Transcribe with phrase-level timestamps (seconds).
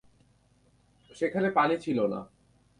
[1.15, 2.19] সেখানে পানি ছিল না।